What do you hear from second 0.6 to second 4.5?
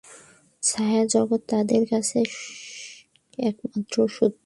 ছায়াজগৎই তাদের কাছে একমাত্র সত্য।